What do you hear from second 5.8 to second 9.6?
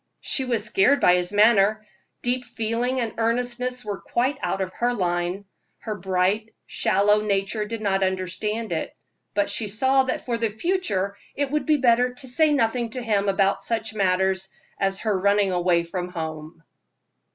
bright, shallow nature did not understand it, but